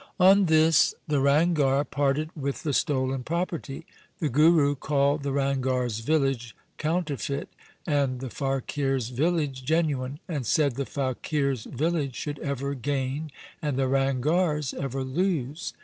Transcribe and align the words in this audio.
On 0.19 0.45
this 0.47 0.95
the 1.07 1.21
Ranghar 1.21 1.85
parted 1.87 2.31
with 2.35 2.63
the 2.63 2.73
stolen 2.73 3.21
property. 3.23 3.85
The 4.17 4.29
Guru 4.29 4.73
called 4.73 5.21
the 5.21 5.29
Ranghars' 5.31 5.99
village 6.01 6.55
counterfeit, 6.79 7.49
and 7.85 8.19
the 8.19 8.29
faqir's 8.29 9.09
village 9.09 9.63
genuine, 9.63 10.19
and 10.27 10.43
said 10.43 10.73
the 10.73 10.85
faqir's 10.87 11.65
village 11.65 12.15
should 12.15 12.39
ever 12.39 12.73
gain 12.73 13.29
and 13.61 13.77
the 13.77 13.83
Ranghaijs' 13.87 14.73
ever 14.73 15.03
lose. 15.03 15.71